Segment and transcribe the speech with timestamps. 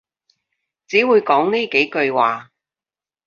[0.87, 2.51] 只會講呢幾句話